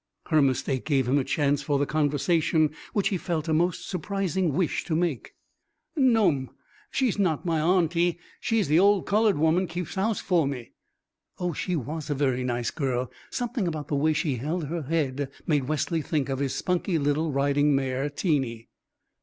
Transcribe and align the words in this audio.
Her 0.31 0.41
mistake 0.41 0.83
gave 0.85 1.07
him 1.07 1.19
a 1.19 1.23
chance 1.23 1.61
for 1.61 1.77
the 1.77 1.85
conversation 1.85 2.71
which 2.91 3.09
he 3.09 3.17
felt 3.19 3.47
a 3.47 3.53
most 3.53 3.87
surprising 3.87 4.51
wish 4.53 4.83
to 4.85 4.95
make. 4.95 5.35
"No'm, 5.95 6.49
she's 6.89 7.19
not 7.19 7.45
my 7.45 7.59
auntie. 7.59 8.17
She's 8.39 8.67
the 8.67 8.79
old 8.79 9.05
coloured 9.05 9.37
woman 9.37 9.67
keeps 9.67 9.93
house 9.93 10.19
for 10.19 10.47
me." 10.47 10.71
Oh, 11.37 11.53
she 11.53 11.75
was 11.75 12.09
a 12.09 12.15
very 12.15 12.43
nice 12.43 12.71
girl; 12.71 13.11
something 13.29 13.67
about 13.67 13.89
the 13.89 13.95
way 13.95 14.11
she 14.13 14.37
held 14.37 14.63
her 14.69 14.81
head 14.81 15.29
made 15.45 15.67
Wesley 15.67 16.01
think 16.01 16.29
of 16.29 16.39
his 16.39 16.55
spunky 16.55 16.97
little 16.97 17.31
riding 17.31 17.75
mare, 17.75 18.09
Teeny. 18.09 18.69